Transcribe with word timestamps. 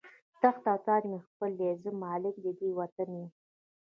تخت 0.41 0.63
او 0.71 0.77
تاج 0.85 1.03
مې 1.11 1.19
خپل 1.27 1.49
دی، 1.59 1.69
زه 1.83 1.89
مالک 2.03 2.35
د 2.41 2.47
دې 2.59 2.69
وطن 2.79 3.09
یمه 3.17 3.29